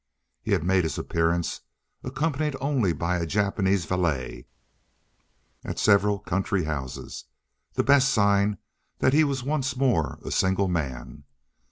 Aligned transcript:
He 0.41 0.53
had 0.53 0.63
made 0.63 0.83
his 0.83 0.97
appearance, 0.97 1.61
accompanied 2.03 2.55
only 2.59 2.91
by 2.91 3.17
a 3.19 3.27
Japanese 3.27 3.85
valet, 3.85 4.47
at 5.63 5.77
several 5.77 6.17
country 6.17 6.63
houses, 6.63 7.25
the 7.73 7.83
best 7.83 8.09
sign 8.09 8.57
that 8.97 9.13
he 9.13 9.23
was 9.23 9.43
once 9.43 9.75
more 9.75 10.17
a 10.25 10.31
single 10.31 10.67
man. 10.67 11.25